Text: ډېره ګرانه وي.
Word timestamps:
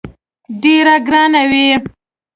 ډېره 0.61 0.95
ګرانه 1.07 1.41
وي. 1.51 1.67